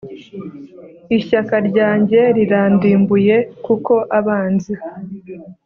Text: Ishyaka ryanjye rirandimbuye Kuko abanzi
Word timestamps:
Ishyaka 1.17 1.55
ryanjye 1.69 2.19
rirandimbuye 2.37 3.35
Kuko 3.65 3.93
abanzi 4.19 4.73